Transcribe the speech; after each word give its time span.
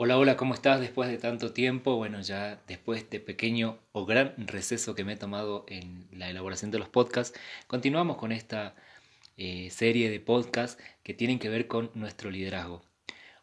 Hola, 0.00 0.16
hola, 0.16 0.36
¿cómo 0.36 0.54
estás 0.54 0.78
después 0.78 1.10
de 1.10 1.18
tanto 1.18 1.52
tiempo? 1.52 1.96
Bueno, 1.96 2.20
ya 2.20 2.62
después 2.68 3.00
de 3.00 3.02
este 3.02 3.18
pequeño 3.18 3.80
o 3.90 4.06
gran 4.06 4.32
receso 4.46 4.94
que 4.94 5.02
me 5.02 5.14
he 5.14 5.16
tomado 5.16 5.64
en 5.66 6.06
la 6.12 6.30
elaboración 6.30 6.70
de 6.70 6.78
los 6.78 6.88
podcasts, 6.88 7.36
continuamos 7.66 8.16
con 8.16 8.30
esta 8.30 8.76
eh, 9.36 9.70
serie 9.72 10.08
de 10.08 10.20
podcasts 10.20 10.80
que 11.02 11.14
tienen 11.14 11.40
que 11.40 11.48
ver 11.48 11.66
con 11.66 11.90
nuestro 11.94 12.30
liderazgo. 12.30 12.80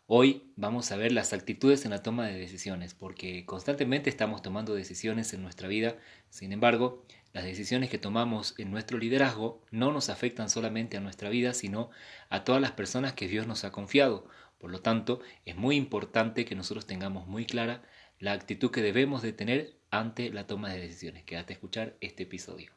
Hoy 0.08 0.54
vamos 0.56 0.94
a 0.94 0.96
ver 0.96 1.12
las 1.12 1.34
actitudes 1.34 1.84
en 1.84 1.92
la 1.92 2.02
toma 2.02 2.28
de 2.28 2.40
decisiones, 2.40 2.94
porque 2.94 3.46
constantemente 3.46 4.10
estamos 4.10 4.42
tomando 4.42 4.76
decisiones 4.76 5.34
en 5.34 5.42
nuestra 5.42 5.68
vida, 5.68 5.98
sin 6.30 6.54
embargo, 6.54 7.04
las 7.34 7.44
decisiones 7.44 7.90
que 7.90 7.98
tomamos 7.98 8.56
en 8.58 8.72
nuestro 8.72 8.98
liderazgo 8.98 9.62
no 9.72 9.92
nos 9.92 10.08
afectan 10.08 10.50
solamente 10.50 10.96
a 10.96 11.02
nuestra 11.02 11.28
vida, 11.28 11.54
sino 11.54 11.90
a 12.30 12.46
todas 12.46 12.62
las 12.62 12.72
personas 12.72 13.12
que 13.12 13.28
Dios 13.28 13.46
nos 13.46 13.66
ha 13.66 13.74
confiado 13.74 14.26
por 14.58 14.72
lo 14.72 14.82
tanto, 14.82 15.20
es 15.46 15.56
muy 15.56 15.76
importante 15.76 16.46
que 16.46 16.56
nosotros 16.56 16.88
tengamos 16.88 17.28
muy 17.28 17.46
clara 17.46 17.84
la 18.20 18.34
actitud 18.34 18.72
que 18.72 18.82
debemos 18.82 19.22
de 19.22 19.34
tener 19.34 19.78
ante 19.92 20.30
la 20.30 20.48
toma 20.48 20.70
de 20.70 20.80
decisiones. 20.80 21.24
Quédate 21.24 21.54
a 21.54 21.56
escuchar 21.56 21.96
este 22.02 22.24
episodio. 22.24 22.72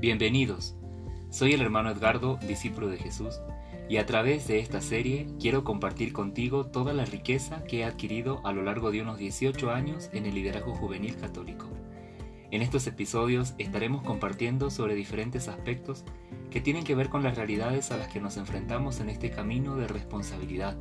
Bienvenidos. 0.00 0.74
Soy 1.30 1.52
el 1.52 1.62
hermano 1.62 1.90
Edgardo, 1.90 2.38
discípulo 2.46 2.88
de 2.88 2.98
Jesús, 2.98 3.40
y 3.88 3.96
a 3.96 4.06
través 4.06 4.48
de 4.48 4.58
esta 4.58 4.80
serie 4.80 5.28
quiero 5.40 5.64
compartir 5.64 6.12
contigo 6.12 6.66
toda 6.66 6.92
la 6.92 7.04
riqueza 7.04 7.64
que 7.64 7.80
he 7.80 7.84
adquirido 7.84 8.44
a 8.44 8.52
lo 8.52 8.62
largo 8.62 8.90
de 8.90 9.00
unos 9.00 9.18
18 9.18 9.70
años 9.70 10.10
en 10.12 10.26
el 10.26 10.34
liderazgo 10.34 10.74
juvenil 10.74 11.16
católico. 11.16 11.68
En 12.52 12.60
estos 12.60 12.86
episodios 12.86 13.54
estaremos 13.56 14.02
compartiendo 14.02 14.70
sobre 14.70 14.94
diferentes 14.94 15.48
aspectos 15.48 16.04
que 16.50 16.60
tienen 16.60 16.84
que 16.84 16.94
ver 16.94 17.08
con 17.08 17.22
las 17.22 17.34
realidades 17.34 17.90
a 17.90 17.96
las 17.96 18.12
que 18.12 18.20
nos 18.20 18.36
enfrentamos 18.36 19.00
en 19.00 19.08
este 19.08 19.30
camino 19.30 19.74
de 19.76 19.88
responsabilidad, 19.88 20.76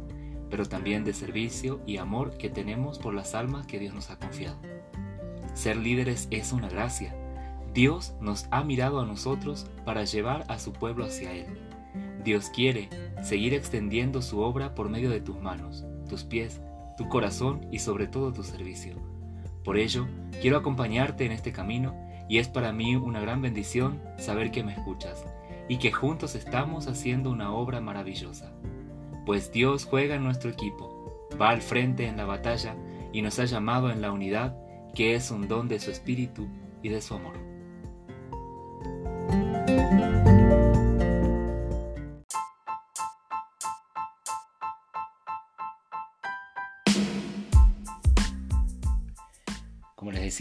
pero 0.50 0.66
también 0.66 1.06
de 1.06 1.14
servicio 1.14 1.80
y 1.88 1.96
amor 1.96 2.38
que 2.38 2.50
tenemos 2.50 3.00
por 3.00 3.14
las 3.14 3.36
almas 3.36 3.68
que 3.68 3.80
Dios 3.80 3.96
nos 3.96 4.10
ha 4.10 4.20
confiado. 4.20 4.60
Ser 5.54 5.78
líderes 5.78 6.28
es 6.30 6.52
una 6.52 6.68
gracia. 6.68 7.16
Dios 7.74 8.16
nos 8.20 8.48
ha 8.52 8.66
mirado 8.66 9.00
a 9.00 9.06
nosotros 9.06 9.66
para 9.86 10.04
llevar 10.04 10.44
a 10.50 10.60
su 10.60 10.74
pueblo 10.74 11.06
hacia 11.06 11.32
Él. 11.32 11.46
Dios 12.26 12.50
quiere 12.54 12.90
seguir 13.24 13.54
extendiendo 13.54 14.22
su 14.22 14.42
obra 14.42 14.76
por 14.76 14.90
medio 14.90 15.10
de 15.10 15.22
tus 15.22 15.40
manos, 15.40 15.86
tus 16.10 16.26
pies, 16.26 16.60
tu 16.98 17.08
corazón 17.08 17.66
y 17.72 17.80
sobre 17.80 18.08
todo 18.08 18.34
tu 18.34 18.44
servicio. 18.44 19.21
Por 19.64 19.78
ello, 19.78 20.08
quiero 20.42 20.58
acompañarte 20.58 21.26
en 21.26 21.32
este 21.32 21.52
camino 21.52 21.96
y 22.28 22.40
es 22.40 22.48
para 22.48 22.72
mí 22.72 22.96
una 22.96 23.20
gran 23.20 23.42
bendición 23.42 24.02
saber 24.18 24.52
que 24.52 24.64
me 24.64 24.74
escuchas 24.74 25.26
y 25.68 25.78
que 25.78 25.92
juntos 25.92 26.36
estamos 26.36 26.88
haciendo 26.88 27.30
una 27.30 27.54
obra 27.54 27.82
maravillosa. 27.82 28.52
Pues 29.26 29.52
Dios 29.52 29.86
juega 29.86 30.16
en 30.16 30.24
nuestro 30.24 30.50
equipo, 30.50 31.28
va 31.40 31.50
al 31.50 31.62
frente 31.62 32.08
en 32.08 32.18
la 32.18 32.26
batalla 32.26 32.76
y 33.14 33.22
nos 33.22 33.40
ha 33.40 33.46
llamado 33.46 33.92
en 33.92 34.02
la 34.02 34.12
unidad 34.12 34.58
que 34.96 35.16
es 35.16 35.32
un 35.32 35.48
don 35.48 35.68
de 35.68 35.80
su 35.80 35.92
espíritu 35.92 36.48
y 36.82 36.90
de 36.90 37.02
su 37.02 37.14
amor. 37.14 37.51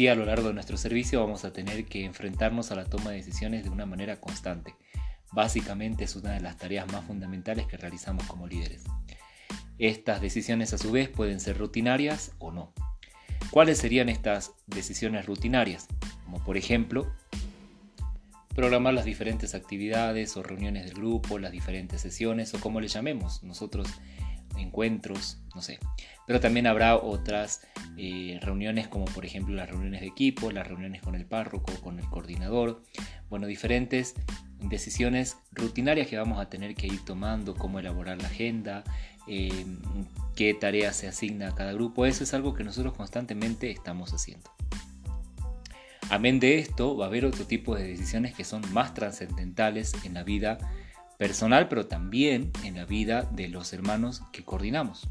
A 0.09 0.15
lo 0.15 0.25
largo 0.25 0.49
de 0.49 0.55
nuestro 0.55 0.77
servicio 0.77 1.21
vamos 1.21 1.45
a 1.45 1.53
tener 1.53 1.85
que 1.85 2.05
enfrentarnos 2.05 2.71
a 2.71 2.75
la 2.75 2.87
toma 2.87 3.11
de 3.11 3.19
decisiones 3.19 3.65
de 3.65 3.71
una 3.71 3.87
manera 3.87 4.21
constante. 4.21 4.75
Básicamente 5.33 6.05
es 6.05 6.17
una 6.17 6.33
de 6.33 6.41
las 6.41 6.57
tareas 6.57 6.91
más 6.91 7.05
fundamentales 7.05 7.67
que 7.67 7.77
realizamos 7.77 8.25
como 8.27 8.47
líderes. 8.47 8.85
Estas 9.79 10.21
decisiones 10.21 10.73
a 10.73 10.79
su 10.79 10.91
vez 10.91 11.09
pueden 11.09 11.39
ser 11.39 11.59
rutinarias 11.59 12.33
o 12.39 12.51
no. 12.51 12.73
¿Cuáles 13.51 13.79
serían 13.79 14.09
estas 14.09 14.53
decisiones 14.67 15.27
rutinarias? 15.27 15.87
Como 16.25 16.43
por 16.45 16.57
ejemplo, 16.57 17.13
programar 18.55 18.95
las 18.95 19.05
diferentes 19.05 19.55
actividades 19.55 20.37
o 20.37 20.43
reuniones 20.43 20.85
del 20.85 20.95
grupo, 20.95 21.39
las 21.39 21.53
diferentes 21.53 22.01
sesiones 22.01 22.55
o 22.55 22.61
como 22.61 22.81
le 22.81 22.89
llamemos 22.89 23.43
nosotros 23.43 23.89
encuentros, 24.61 25.39
no 25.55 25.63
sé. 25.63 25.79
Pero 26.27 26.41
también 26.41 26.67
habrá 26.67 26.97
otras 26.97 27.63
eh, 27.97 28.39
reuniones 28.43 28.89
como 28.89 29.07
por 29.07 29.25
ejemplo 29.25 29.55
las 29.55 29.69
reuniones 29.69 30.01
de 30.01 30.07
equipo, 30.07 30.51
las 30.53 30.67
reuniones 30.67 31.03
con 31.03 31.15
el 31.15 31.27
párroco, 31.27 31.73
con 31.81 31.99
el 31.99 32.07
coordinador, 32.07 32.83
bueno, 33.29 33.47
diferentes 33.47 34.15
decisiones 34.61 35.39
rutinarias 35.53 36.07
que 36.07 36.17
vamos 36.17 36.39
a 36.41 36.49
tener 36.49 36.75
que 36.75 36.87
ir 36.87 37.05
tomando, 37.05 37.55
cómo 37.55 37.79
elaborar 37.79 38.21
la 38.21 38.29
agenda, 38.29 38.85
eh, 39.27 39.67
qué 40.37 40.55
tarea 40.55 40.93
se 40.93 41.09
asigna 41.09 41.49
a 41.49 41.55
cada 41.55 41.73
grupo, 41.73 42.07
eso 42.07 42.25
es 42.25 42.35
algo 42.35 42.55
que 42.55 42.65
nosotros 42.65 42.95
constantemente 42.95 43.71
estamos 43.71 44.13
haciendo. 44.13 44.51
Amén 46.11 46.41
de 46.41 46.59
esto, 46.59 46.97
va 46.97 47.05
a 47.05 47.09
haber 47.09 47.25
otro 47.25 47.47
tipo 47.47 47.77
de 47.77 47.87
decisiones 47.87 48.35
que 48.35 48.45
son 48.45 48.63
más 48.73 48.95
trascendentales 48.95 49.95
en 50.05 50.15
la 50.15 50.25
vida 50.25 50.59
personal, 51.21 51.69
pero 51.69 51.85
también 51.85 52.51
en 52.65 52.77
la 52.77 52.87
vida 52.87 53.29
de 53.31 53.47
los 53.49 53.75
hermanos 53.75 54.23
que 54.33 54.43
coordinamos, 54.43 55.07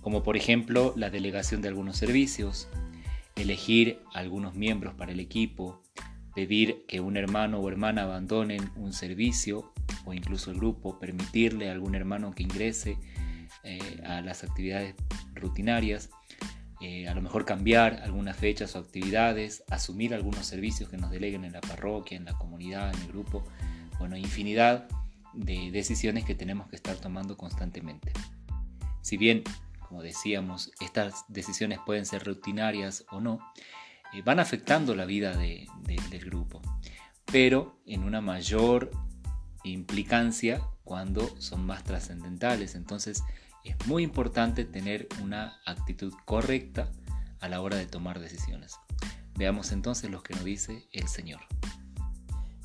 como 0.00 0.22
por 0.22 0.36
ejemplo 0.36 0.94
la 0.96 1.10
delegación 1.10 1.60
de 1.60 1.66
algunos 1.66 1.96
servicios, 1.96 2.68
elegir 3.34 3.98
algunos 4.14 4.54
miembros 4.54 4.94
para 4.94 5.10
el 5.10 5.18
equipo, 5.18 5.82
pedir 6.36 6.86
que 6.86 7.00
un 7.00 7.16
hermano 7.16 7.58
o 7.58 7.68
hermana 7.68 8.04
abandonen 8.04 8.70
un 8.76 8.92
servicio 8.92 9.72
o 10.04 10.14
incluso 10.14 10.52
el 10.52 10.58
grupo, 10.58 11.00
permitirle 11.00 11.68
a 11.68 11.72
algún 11.72 11.96
hermano 11.96 12.30
que 12.30 12.44
ingrese 12.44 12.96
eh, 13.64 14.00
a 14.04 14.20
las 14.20 14.44
actividades 14.44 14.94
rutinarias, 15.34 16.10
eh, 16.80 17.08
a 17.08 17.14
lo 17.16 17.22
mejor 17.22 17.44
cambiar 17.44 18.02
algunas 18.04 18.36
fechas 18.36 18.76
o 18.76 18.78
actividades, 18.78 19.64
asumir 19.68 20.14
algunos 20.14 20.46
servicios 20.46 20.88
que 20.88 20.96
nos 20.96 21.10
deleguen 21.10 21.44
en 21.44 21.54
la 21.54 21.60
parroquia, 21.60 22.16
en 22.16 22.24
la 22.24 22.38
comunidad, 22.38 22.94
en 22.94 23.00
el 23.00 23.08
grupo, 23.08 23.42
bueno, 23.98 24.16
infinidad 24.16 24.86
de 25.32 25.70
decisiones 25.70 26.24
que 26.24 26.34
tenemos 26.34 26.68
que 26.68 26.76
estar 26.76 26.96
tomando 26.96 27.36
constantemente. 27.36 28.12
Si 29.02 29.16
bien, 29.16 29.42
como 29.80 30.02
decíamos, 30.02 30.72
estas 30.80 31.24
decisiones 31.28 31.78
pueden 31.84 32.06
ser 32.06 32.24
rutinarias 32.24 33.04
o 33.10 33.20
no, 33.20 33.38
eh, 34.12 34.22
van 34.22 34.40
afectando 34.40 34.94
la 34.94 35.04
vida 35.04 35.36
del 35.36 36.24
grupo, 36.24 36.60
pero 37.26 37.80
en 37.86 38.02
una 38.02 38.20
mayor 38.20 38.90
implicancia 39.64 40.62
cuando 40.84 41.40
son 41.40 41.64
más 41.64 41.84
trascendentales. 41.84 42.74
Entonces 42.74 43.22
es 43.64 43.76
muy 43.86 44.02
importante 44.02 44.64
tener 44.64 45.08
una 45.22 45.60
actitud 45.66 46.12
correcta 46.24 46.90
a 47.40 47.48
la 47.48 47.60
hora 47.60 47.76
de 47.76 47.86
tomar 47.86 48.20
decisiones. 48.20 48.76
Veamos 49.36 49.72
entonces 49.72 50.10
lo 50.10 50.22
que 50.22 50.34
nos 50.34 50.44
dice 50.44 50.88
el 50.92 51.08
Señor. 51.08 51.40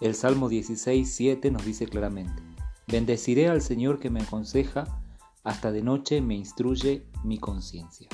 El 0.02 0.16
Salmo 0.16 0.50
16, 0.50 1.14
7 1.14 1.52
nos 1.52 1.64
dice 1.64 1.88
claramente, 1.88 2.42
Bendeciré 2.88 3.48
al 3.48 3.62
Señor 3.62 4.00
que 4.00 4.10
me 4.10 4.22
aconseja, 4.22 5.02
hasta 5.44 5.72
de 5.72 5.82
noche 5.82 6.22
me 6.22 6.36
instruye 6.36 7.06
mi 7.24 7.40
conciencia. 7.40 8.10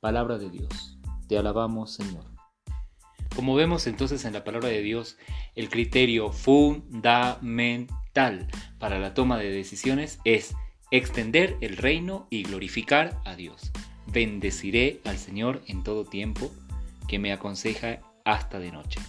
Palabra 0.00 0.38
de 0.38 0.50
Dios. 0.50 0.98
Te 1.28 1.38
alabamos, 1.38 1.94
Señor. 1.94 2.24
Como 3.34 3.56
vemos 3.56 3.88
entonces 3.88 4.24
en 4.24 4.32
la 4.32 4.44
palabra 4.44 4.68
de 4.68 4.82
Dios, 4.82 5.16
el 5.56 5.68
criterio 5.68 6.30
fundamental 6.30 8.46
para 8.78 9.00
la 9.00 9.14
toma 9.14 9.38
de 9.38 9.50
decisiones 9.50 10.20
es 10.24 10.54
extender 10.92 11.56
el 11.60 11.76
reino 11.76 12.28
y 12.30 12.44
glorificar 12.44 13.20
a 13.24 13.34
Dios. 13.34 13.72
Bendeciré 14.06 15.00
al 15.04 15.18
Señor 15.18 15.62
en 15.66 15.82
todo 15.82 16.04
tiempo, 16.04 16.52
que 17.08 17.18
me 17.18 17.32
aconseja 17.32 17.98
hasta 18.24 18.60
de 18.60 18.70
noche. 18.70 19.00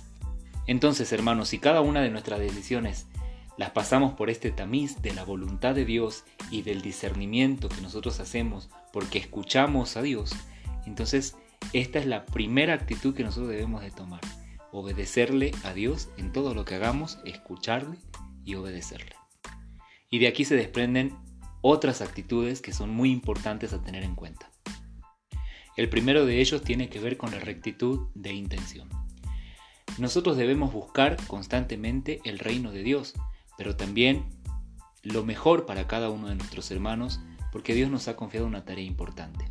Entonces, 0.66 1.12
hermanos, 1.12 1.50
si 1.50 1.60
cada 1.60 1.82
una 1.82 2.02
de 2.02 2.10
nuestras 2.10 2.40
decisiones 2.40 3.06
las 3.58 3.72
pasamos 3.72 4.14
por 4.14 4.30
este 4.30 4.52
tamiz 4.52 5.02
de 5.02 5.14
la 5.14 5.24
voluntad 5.24 5.76
de 5.76 5.86
Dios 5.86 6.26
y 6.52 6.62
del 6.62 6.82
discernimiento 6.82 7.70
que 7.70 7.82
nosotros 7.82 8.20
hacemos 8.20 8.70
porque 8.92 9.18
escuchamos 9.18 9.98
a 9.98 10.02
Dios, 10.02 10.34
entonces 10.86 11.36
esta 11.74 12.00
es 12.00 12.06
la 12.06 12.26
primera 12.26 12.74
actitud 12.74 13.16
que 13.16 13.24
nosotros 13.24 13.50
debemos 13.50 13.82
de 13.82 13.92
tomar. 13.92 14.22
Obedecerle 14.72 15.52
a 15.64 15.74
Dios 15.74 16.10
en 16.18 16.32
todo 16.32 16.54
lo 16.54 16.66
que 16.66 16.76
hagamos, 16.76 17.20
escucharle 17.26 17.98
y 18.44 18.56
obedecerle. 18.56 19.16
Y 20.10 20.20
de 20.20 20.28
aquí 20.28 20.46
se 20.46 20.56
desprenden 20.56 21.16
otras 21.62 22.02
actitudes 22.02 22.62
que 22.62 22.74
son 22.74 22.90
muy 22.90 23.12
importantes 23.12 23.74
a 23.74 23.82
tener 23.82 24.04
en 24.04 24.16
cuenta. 24.16 24.52
El 25.76 25.90
primero 25.90 26.26
de 26.26 26.40
ellos 26.40 26.62
tiene 26.62 26.90
que 26.90 27.00
ver 27.00 27.18
con 27.18 27.32
la 27.32 27.40
rectitud 27.40 28.08
de 28.14 28.34
intención. 28.34 28.88
Nosotros 29.98 30.38
debemos 30.38 30.72
buscar 30.72 31.18
constantemente 31.28 32.22
el 32.24 32.40
reino 32.40 32.72
de 32.72 32.84
Dios, 32.84 33.14
pero 33.58 33.76
también 33.76 34.26
lo 35.04 35.24
mejor 35.24 35.66
para 35.66 35.88
cada 35.88 36.10
uno 36.10 36.28
de 36.28 36.36
nuestros 36.36 36.72
hermanos, 36.72 37.20
porque 37.52 37.74
Dios 37.74 37.90
nos 37.90 38.08
ha 38.08 38.16
confiado 38.16 38.48
una 38.48 38.66
tarea 38.66 38.86
importante. 38.86 39.46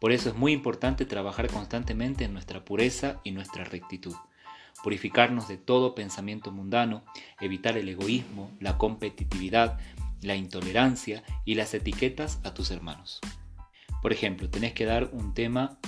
Por 0.00 0.12
eso 0.12 0.28
es 0.28 0.36
muy 0.36 0.52
importante 0.52 1.06
trabajar 1.06 1.48
constantemente 1.48 2.24
en 2.24 2.32
nuestra 2.32 2.64
pureza 2.64 3.20
y 3.24 3.30
nuestra 3.30 3.64
rectitud, 3.64 4.14
purificarnos 4.82 5.48
de 5.48 5.56
todo 5.56 5.94
pensamiento 5.94 6.50
mundano, 6.50 7.04
evitar 7.40 7.76
el 7.76 7.88
egoísmo, 7.88 8.50
la 8.60 8.78
competitividad 8.78 9.78
la 10.22 10.36
intolerancia 10.36 11.22
y 11.44 11.56
las 11.56 11.74
etiquetas 11.74 12.40
a 12.44 12.54
tus 12.54 12.70
hermanos. 12.70 13.20
Por 14.00 14.12
ejemplo, 14.12 14.48
tenés 14.48 14.72
que 14.72 14.84
dar 14.84 15.10
un 15.12 15.34
tema 15.34 15.78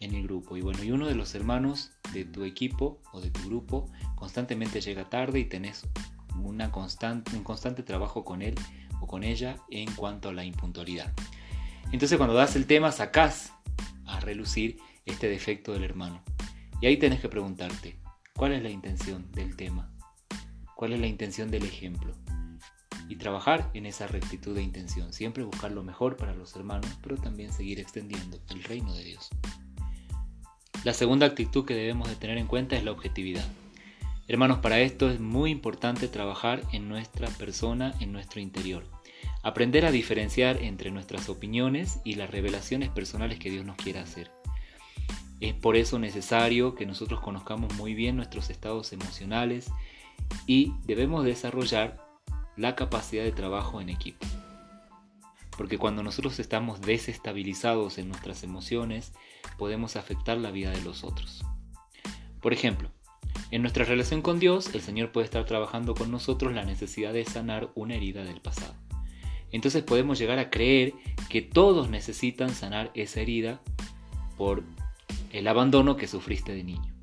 en 0.00 0.14
el 0.14 0.22
grupo 0.24 0.56
y 0.56 0.62
bueno, 0.62 0.82
y 0.82 0.90
uno 0.90 1.06
de 1.06 1.14
los 1.14 1.34
hermanos 1.34 1.92
de 2.12 2.24
tu 2.24 2.44
equipo 2.44 3.00
o 3.12 3.20
de 3.20 3.30
tu 3.30 3.40
grupo 3.46 3.90
constantemente 4.16 4.80
llega 4.80 5.10
tarde 5.10 5.40
y 5.40 5.44
tenés 5.44 5.86
una 6.42 6.70
constante, 6.70 7.36
un 7.36 7.44
constante 7.44 7.82
trabajo 7.82 8.24
con 8.24 8.42
él 8.42 8.54
o 9.00 9.06
con 9.06 9.24
ella 9.24 9.56
en 9.70 9.90
cuanto 9.94 10.28
a 10.28 10.32
la 10.32 10.44
impuntualidad. 10.44 11.12
Entonces 11.92 12.16
cuando 12.16 12.34
das 12.34 12.56
el 12.56 12.66
tema 12.66 12.92
sacás 12.92 13.52
a 14.06 14.20
relucir 14.20 14.78
este 15.06 15.28
defecto 15.28 15.72
del 15.72 15.84
hermano. 15.84 16.22
Y 16.80 16.86
ahí 16.86 16.96
tenés 16.96 17.20
que 17.20 17.28
preguntarte, 17.28 17.96
¿cuál 18.34 18.52
es 18.52 18.62
la 18.62 18.70
intención 18.70 19.30
del 19.32 19.56
tema? 19.56 19.90
¿Cuál 20.74 20.92
es 20.92 21.00
la 21.00 21.06
intención 21.06 21.50
del 21.50 21.64
ejemplo? 21.64 22.14
Y 23.08 23.16
trabajar 23.16 23.70
en 23.74 23.86
esa 23.86 24.06
rectitud 24.06 24.54
de 24.54 24.62
intención, 24.62 25.12
siempre 25.12 25.44
buscar 25.44 25.70
lo 25.70 25.82
mejor 25.82 26.16
para 26.16 26.34
los 26.34 26.54
hermanos, 26.56 26.90
pero 27.02 27.16
también 27.16 27.52
seguir 27.52 27.78
extendiendo 27.78 28.40
el 28.50 28.64
reino 28.64 28.94
de 28.94 29.04
Dios. 29.04 29.28
La 30.84 30.94
segunda 30.94 31.26
actitud 31.26 31.64
que 31.64 31.74
debemos 31.74 32.08
de 32.08 32.16
tener 32.16 32.38
en 32.38 32.46
cuenta 32.46 32.76
es 32.76 32.84
la 32.84 32.90
objetividad. 32.90 33.46
Hermanos, 34.28 34.60
para 34.60 34.80
esto 34.80 35.10
es 35.10 35.18
muy 35.18 35.50
importante 35.50 36.06
trabajar 36.06 36.62
en 36.72 36.88
nuestra 36.88 37.28
persona, 37.28 37.92
en 37.98 38.12
nuestro 38.12 38.40
interior. 38.40 38.84
Aprender 39.42 39.84
a 39.84 39.90
diferenciar 39.90 40.62
entre 40.62 40.92
nuestras 40.92 41.28
opiniones 41.28 41.98
y 42.04 42.14
las 42.14 42.30
revelaciones 42.30 42.88
personales 42.88 43.40
que 43.40 43.50
Dios 43.50 43.66
nos 43.66 43.76
quiera 43.76 44.02
hacer. 44.02 44.30
Es 45.40 45.54
por 45.54 45.76
eso 45.76 45.98
necesario 45.98 46.76
que 46.76 46.86
nosotros 46.86 47.20
conozcamos 47.20 47.74
muy 47.74 47.94
bien 47.94 48.14
nuestros 48.14 48.48
estados 48.48 48.92
emocionales 48.92 49.72
y 50.46 50.72
debemos 50.84 51.24
desarrollar 51.24 52.06
la 52.56 52.76
capacidad 52.76 53.24
de 53.24 53.32
trabajo 53.32 53.80
en 53.80 53.88
equipo. 53.88 54.24
Porque 55.58 55.78
cuando 55.78 56.04
nosotros 56.04 56.38
estamos 56.38 56.80
desestabilizados 56.80 57.98
en 57.98 58.08
nuestras 58.08 58.44
emociones, 58.44 59.12
podemos 59.58 59.96
afectar 59.96 60.38
la 60.38 60.52
vida 60.52 60.70
de 60.70 60.82
los 60.82 61.02
otros. 61.02 61.44
Por 62.40 62.52
ejemplo, 62.52 62.90
en 63.52 63.60
nuestra 63.60 63.84
relación 63.84 64.22
con 64.22 64.38
Dios, 64.38 64.74
el 64.74 64.80
Señor 64.80 65.12
puede 65.12 65.26
estar 65.26 65.44
trabajando 65.44 65.94
con 65.94 66.10
nosotros 66.10 66.54
la 66.54 66.64
necesidad 66.64 67.12
de 67.12 67.26
sanar 67.26 67.70
una 67.74 67.94
herida 67.94 68.24
del 68.24 68.40
pasado. 68.40 68.74
Entonces 69.50 69.82
podemos 69.82 70.18
llegar 70.18 70.38
a 70.38 70.48
creer 70.48 70.94
que 71.28 71.42
todos 71.42 71.90
necesitan 71.90 72.54
sanar 72.54 72.90
esa 72.94 73.20
herida 73.20 73.60
por 74.38 74.64
el 75.32 75.46
abandono 75.46 75.98
que 75.98 76.08
sufriste 76.08 76.54
de 76.54 76.64
niño. 76.64 76.94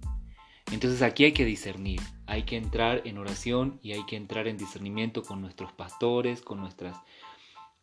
Entonces 0.71 1.03
aquí 1.03 1.25
hay 1.25 1.33
que 1.33 1.45
discernir, 1.45 2.01
hay 2.25 2.43
que 2.43 2.57
entrar 2.57 3.03
en 3.05 3.19
oración 3.19 3.79
y 3.83 3.91
hay 3.91 4.03
que 4.07 4.15
entrar 4.15 4.47
en 4.47 4.57
discernimiento 4.57 5.21
con 5.21 5.41
nuestros 5.41 5.71
pastores, 5.71 6.41
con, 6.41 6.59
nuestras, 6.59 6.97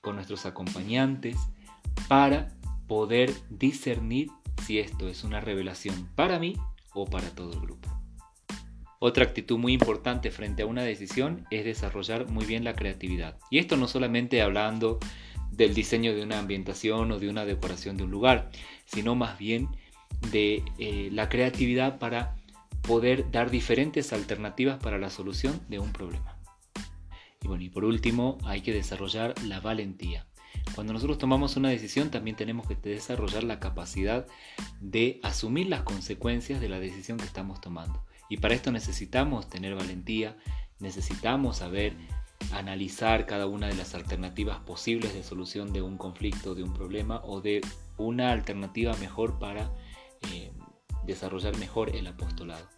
con 0.00 0.16
nuestros 0.16 0.44
acompañantes, 0.44 1.36
para 2.08 2.48
poder 2.88 3.32
discernir 3.48 4.28
si 4.64 4.80
esto 4.80 5.06
es 5.06 5.22
una 5.22 5.40
revelación 5.40 6.08
para 6.16 6.40
mí 6.40 6.56
o 6.94 7.04
para 7.04 7.30
todo 7.30 7.52
el 7.52 7.60
grupo. 7.60 7.96
Otra 8.98 9.24
actitud 9.24 9.58
muy 9.58 9.72
importante 9.72 10.30
frente 10.30 10.62
a 10.62 10.66
una 10.66 10.82
decisión 10.82 11.46
es 11.50 11.64
desarrollar 11.64 12.28
muy 12.28 12.46
bien 12.46 12.64
la 12.64 12.74
creatividad. 12.74 13.38
Y 13.50 13.58
esto 13.58 13.76
no 13.76 13.88
solamente 13.88 14.42
hablando 14.42 14.98
del 15.50 15.74
diseño 15.74 16.14
de 16.14 16.22
una 16.22 16.38
ambientación 16.38 17.12
o 17.12 17.18
de 17.18 17.28
una 17.28 17.44
decoración 17.44 17.96
de 17.96 18.04
un 18.04 18.10
lugar, 18.10 18.50
sino 18.84 19.14
más 19.14 19.38
bien 19.38 19.68
de 20.32 20.62
eh, 20.78 21.08
la 21.12 21.28
creatividad 21.28 21.98
para 21.98 22.36
poder 22.82 23.30
dar 23.30 23.50
diferentes 23.50 24.12
alternativas 24.12 24.78
para 24.78 24.98
la 24.98 25.10
solución 25.10 25.60
de 25.68 25.78
un 25.78 25.92
problema. 25.92 26.36
Y 27.60 27.68
por 27.68 27.84
último, 27.84 28.38
hay 28.44 28.60
que 28.60 28.72
desarrollar 28.72 29.34
la 29.44 29.60
valentía. 29.60 30.26
Cuando 30.74 30.92
nosotros 30.92 31.18
tomamos 31.18 31.56
una 31.56 31.70
decisión, 31.70 32.10
también 32.10 32.36
tenemos 32.36 32.66
que 32.66 32.74
desarrollar 32.74 33.44
la 33.44 33.60
capacidad 33.60 34.26
de 34.80 35.20
asumir 35.22 35.68
las 35.68 35.82
consecuencias 35.82 36.60
de 36.60 36.68
la 36.68 36.78
decisión 36.78 37.18
que 37.18 37.24
estamos 37.24 37.60
tomando. 37.60 38.04
Y 38.28 38.38
para 38.38 38.54
esto 38.54 38.72
necesitamos 38.72 39.48
tener 39.48 39.74
valentía, 39.74 40.36
necesitamos 40.78 41.58
saber 41.58 41.94
analizar 42.52 43.26
cada 43.26 43.46
una 43.46 43.68
de 43.68 43.74
las 43.74 43.94
alternativas 43.94 44.58
posibles 44.58 45.14
de 45.14 45.22
solución 45.22 45.72
de 45.72 45.82
un 45.82 45.96
conflicto, 45.96 46.54
de 46.54 46.62
un 46.62 46.74
problema 46.74 47.20
o 47.24 47.40
de 47.40 47.60
una 47.96 48.32
alternativa 48.32 48.94
mejor 48.96 49.38
para 49.38 49.70
eh, 50.32 50.52
desarrollar 51.04 51.56
mejor 51.58 51.94
el 51.94 52.06
apostolado. 52.06 52.68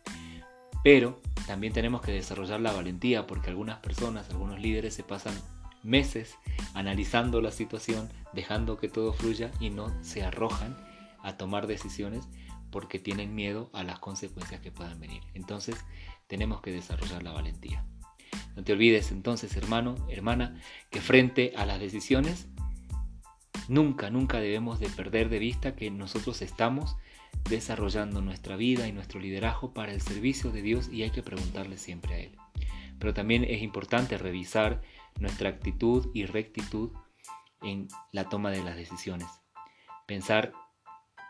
Pero 0.84 1.20
también 1.46 1.72
tenemos 1.72 2.02
que 2.02 2.12
desarrollar 2.12 2.60
la 2.60 2.72
valentía 2.72 3.26
porque 3.26 3.50
algunas 3.50 3.78
personas, 3.78 4.30
algunos 4.30 4.60
líderes 4.60 4.94
se 4.94 5.02
pasan 5.02 5.34
meses 5.88 6.36
analizando 6.74 7.40
la 7.40 7.50
situación, 7.50 8.12
dejando 8.32 8.76
que 8.78 8.88
todo 8.88 9.12
fluya 9.12 9.50
y 9.58 9.70
no 9.70 9.92
se 10.02 10.22
arrojan 10.22 10.76
a 11.22 11.36
tomar 11.36 11.66
decisiones 11.66 12.28
porque 12.70 12.98
tienen 12.98 13.34
miedo 13.34 13.70
a 13.72 13.82
las 13.82 13.98
consecuencias 13.98 14.60
que 14.60 14.70
puedan 14.70 15.00
venir. 15.00 15.22
Entonces 15.34 15.84
tenemos 16.26 16.60
que 16.60 16.70
desarrollar 16.70 17.22
la 17.22 17.32
valentía. 17.32 17.84
No 18.56 18.64
te 18.64 18.72
olvides 18.72 19.10
entonces, 19.10 19.56
hermano, 19.56 19.94
hermana, 20.10 20.60
que 20.90 21.00
frente 21.00 21.52
a 21.56 21.64
las 21.64 21.80
decisiones, 21.80 22.48
nunca, 23.68 24.10
nunca 24.10 24.38
debemos 24.38 24.80
de 24.80 24.88
perder 24.88 25.28
de 25.28 25.38
vista 25.38 25.74
que 25.74 25.90
nosotros 25.90 26.42
estamos 26.42 26.96
desarrollando 27.48 28.20
nuestra 28.20 28.56
vida 28.56 28.88
y 28.88 28.92
nuestro 28.92 29.20
liderazgo 29.20 29.72
para 29.72 29.92
el 29.92 30.00
servicio 30.00 30.50
de 30.50 30.62
Dios 30.62 30.88
y 30.92 31.02
hay 31.02 31.10
que 31.10 31.22
preguntarle 31.22 31.78
siempre 31.78 32.14
a 32.14 32.18
Él. 32.18 32.36
Pero 32.98 33.14
también 33.14 33.44
es 33.44 33.62
importante 33.62 34.18
revisar 34.18 34.82
nuestra 35.18 35.48
actitud 35.48 36.08
y 36.14 36.26
rectitud 36.26 36.90
en 37.62 37.88
la 38.12 38.28
toma 38.28 38.50
de 38.50 38.62
las 38.62 38.76
decisiones. 38.76 39.28
Pensar 40.06 40.52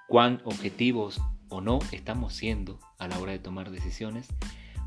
cuán 0.09 0.41
objetivos 0.45 1.21
o 1.49 1.61
no 1.61 1.79
estamos 1.93 2.35
siendo 2.35 2.79
a 2.99 3.09
la 3.09 3.19
hora 3.19 3.33
de 3.33 3.39
tomar 3.39 3.71
decisiones, 3.71 4.29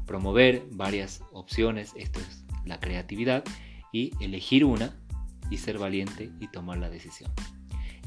promover 0.05 0.63
varias 0.71 1.23
opciones, 1.31 1.93
esto 1.95 2.19
es 2.19 2.45
la 2.65 2.79
creatividad, 2.79 3.43
y 3.91 4.11
elegir 4.23 4.65
una 4.65 4.95
y 5.49 5.57
ser 5.57 5.77
valiente 5.77 6.31
y 6.39 6.47
tomar 6.47 6.77
la 6.77 6.89
decisión. 6.89 7.31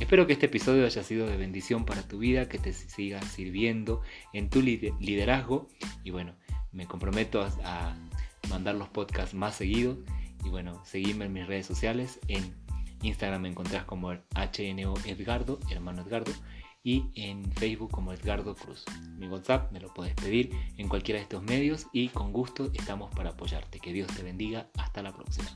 Espero 0.00 0.26
que 0.26 0.32
este 0.32 0.46
episodio 0.46 0.86
haya 0.86 1.02
sido 1.04 1.26
de 1.26 1.36
bendición 1.36 1.84
para 1.84 2.02
tu 2.02 2.18
vida, 2.18 2.48
que 2.48 2.58
te 2.58 2.72
siga 2.72 3.22
sirviendo 3.22 4.02
en 4.32 4.50
tu 4.50 4.60
liderazgo 4.60 5.68
y 6.02 6.10
bueno, 6.10 6.34
me 6.72 6.86
comprometo 6.86 7.42
a, 7.42 7.96
mandar 8.50 8.74
los 8.74 8.88
podcasts 8.88 9.34
más 9.34 9.54
seguidos 9.54 9.96
y 10.44 10.48
bueno, 10.48 10.84
seguirme 10.84 11.26
en 11.26 11.32
mis 11.32 11.46
redes 11.46 11.66
sociales, 11.66 12.20
en 12.28 12.54
Instagram 13.02 13.42
me 13.42 13.48
encontrás 13.48 13.84
como 13.84 14.12
HNO 14.12 14.94
Edgardo, 15.04 15.58
hermano 15.70 16.02
Edgardo, 16.02 16.32
y 16.82 17.10
en 17.14 17.50
Facebook 17.52 17.90
como 17.90 18.12
Edgardo 18.12 18.54
Cruz. 18.54 18.84
Mi 19.16 19.26
WhatsApp 19.26 19.72
me 19.72 19.80
lo 19.80 19.92
puedes 19.92 20.14
pedir 20.14 20.50
en 20.76 20.88
cualquiera 20.88 21.18
de 21.18 21.22
estos 21.22 21.42
medios 21.42 21.86
y 21.92 22.08
con 22.08 22.32
gusto 22.32 22.70
estamos 22.74 23.10
para 23.14 23.30
apoyarte. 23.30 23.80
Que 23.80 23.92
Dios 23.92 24.08
te 24.14 24.22
bendiga. 24.22 24.68
Hasta 24.76 25.02
la 25.02 25.12
próxima. 25.12 25.48